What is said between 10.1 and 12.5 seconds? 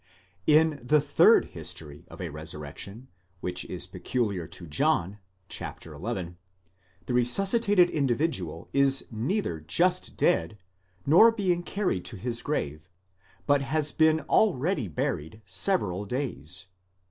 dead nor being carried to his